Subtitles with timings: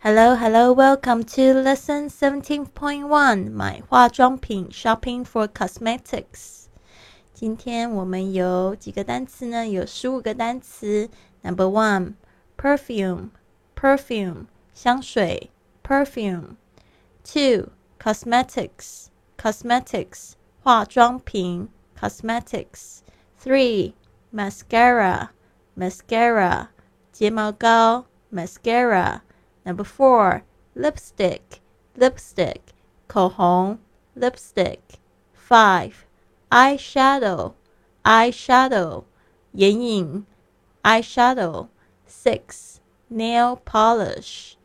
[0.00, 3.50] Hello, hello, welcome to lesson seventeen point one.
[3.50, 6.66] 买化妆品 shopping for cosmetics.
[7.34, 9.66] 今天我们有几个单词呢？
[9.66, 11.10] 有十五个单词。
[11.42, 12.14] Number one,
[12.56, 13.30] perfume,
[13.74, 15.50] perfume 香水
[15.82, 16.56] perfume.
[17.24, 19.06] Two, cosmetics,
[19.36, 20.32] cosmetics
[20.62, 21.68] 化妆品
[22.00, 23.00] cosmetics.
[23.42, 23.94] Three,
[24.32, 25.28] mascara,
[25.76, 26.68] mascara
[27.12, 29.20] 睫毛膏 mascara.
[29.64, 30.42] Number four,
[30.74, 31.60] lipstick,
[31.96, 32.74] lipstick,
[33.08, 33.78] 口红
[34.14, 34.80] lipstick.
[35.32, 36.06] Five,
[36.50, 37.54] eyeshadow,
[38.04, 39.04] eyeshadow,
[39.52, 40.26] 眼影
[40.84, 41.68] eyeshadow.
[42.06, 44.56] Six, nail polish,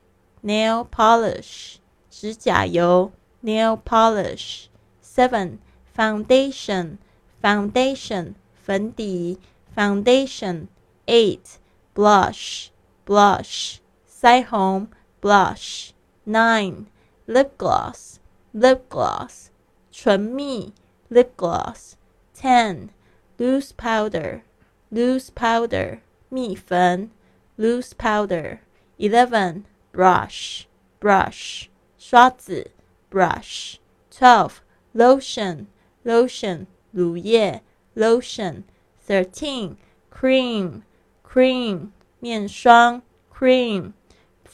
[0.43, 1.77] nail polish,
[2.09, 3.11] 指甲油
[3.43, 4.67] nail polish.
[5.01, 5.59] Seven,
[5.95, 6.97] foundation,
[7.41, 9.39] foundation, 粉底
[9.75, 10.67] foundation.
[11.07, 11.59] Eight,
[11.93, 12.69] blush,
[13.05, 13.79] blush.
[14.25, 14.87] 腮红
[15.21, 15.93] blush.
[16.25, 16.87] Nine,
[17.27, 18.19] lip gloss,
[18.53, 19.49] lip gloss.
[19.91, 20.73] 唇蜜
[21.09, 21.95] lip gloss.
[22.33, 22.89] Ten,
[23.37, 24.43] loose powder,
[24.91, 26.01] loose powder.
[26.29, 27.11] 蜜粉
[27.57, 28.61] loose powder.
[28.97, 30.65] Eleven, brush,
[30.99, 31.69] brush.
[31.97, 32.71] 刷子
[33.09, 33.77] brush.
[34.09, 34.61] Twelve,
[34.93, 35.67] lotion,
[36.03, 36.67] lotion.
[36.91, 37.61] 乳液
[37.95, 38.63] lotion.
[39.05, 39.77] Thirteen,
[40.09, 40.83] cream,
[41.23, 41.91] cream.
[42.19, 43.01] 面霜
[43.33, 43.93] cream.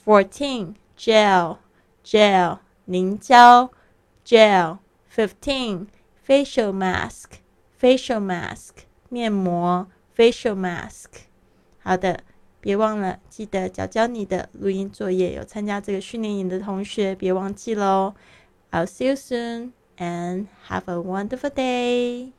[0.05, 1.57] Fourteen, gel,
[2.03, 3.71] gel, 凝胶
[4.25, 4.79] gel.
[5.09, 5.87] Fifteen,
[6.27, 7.39] facial mask,
[7.81, 11.07] facial mask, 面膜 facial mask.
[11.79, 12.19] 好的，
[12.61, 18.13] 别忘了记得教教你的录音作业，有参加这个训练营的同学别忘记喽。
[18.69, 22.33] I'll see you soon and have a wonderful day.